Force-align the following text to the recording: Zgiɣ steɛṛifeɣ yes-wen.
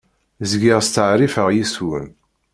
Zgiɣ 0.51 0.79
steɛṛifeɣ 0.83 1.47
yes-wen. 1.51 2.07